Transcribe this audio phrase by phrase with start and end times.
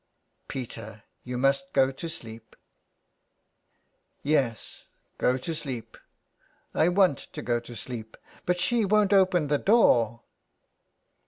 [0.47, 2.55] Peter, you must go to sleep."''
[4.23, 4.85] Yes,
[5.19, 5.95] go to sleep....
[6.73, 8.17] I want to go to sleep,
[8.47, 10.21] but she won't open the door."